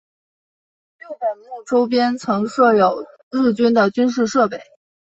[0.99, 4.59] 六本木周边曾设有日军的军事设施。